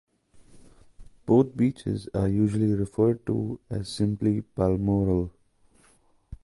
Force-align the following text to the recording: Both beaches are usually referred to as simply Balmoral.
Both 1.27 1.55
beaches 1.55 2.09
are 2.15 2.27
usually 2.27 2.73
referred 2.73 3.23
to 3.27 3.59
as 3.69 3.87
simply 3.87 4.39
Balmoral. 4.39 5.29